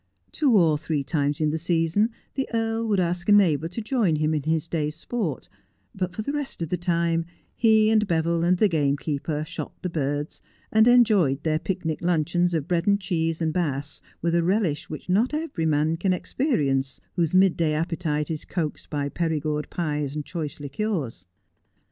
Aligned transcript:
Two 0.31 0.57
or 0.57 0.79
three 0.79 1.03
times 1.03 1.39
in 1.39 1.51
the 1.51 1.59
season 1.59 2.09
the 2.33 2.49
earl 2.55 2.87
would 2.87 2.99
ask 2.99 3.29
a 3.29 3.31
neighbour 3.31 3.67
to 3.67 3.81
join 3.81 4.15
him 4.15 4.33
in 4.33 4.41
his 4.41 4.67
day's 4.67 4.95
sport, 4.95 5.47
but 5.93 6.11
for 6.11 6.23
the 6.23 6.31
rest 6.31 6.63
of 6.63 6.69
the 6.69 6.75
time 6.75 7.23
he 7.55 7.91
and 7.91 8.07
Beville 8.07 8.43
and 8.43 8.57
the 8.57 8.67
gamekeeper 8.67 9.45
shot 9.45 9.79
the 9.83 9.91
birds, 9.91 10.41
and 10.71 10.87
enjoyed 10.87 11.43
their 11.43 11.59
pic 11.59 11.85
nic 11.85 12.01
luncheons 12.01 12.55
of 12.55 12.67
bread 12.67 12.87
and 12.87 12.99
cheese 12.99 13.43
and 13.43 13.53
Bass 13.53 14.01
with 14.23 14.33
a 14.33 14.41
relish 14.41 14.89
which 14.89 15.07
not 15.07 15.35
every 15.35 15.67
man 15.67 15.97
can 15.97 16.13
experience 16.13 16.99
whose 17.15 17.35
mid 17.35 17.55
day 17.55 17.75
appetite 17.75 18.31
is 18.31 18.43
coaxed 18.43 18.89
by 18.89 19.07
Perigord 19.07 19.69
pies 19.69 20.15
and 20.15 20.25
choice 20.25 20.59
liqueurs. 20.59 21.27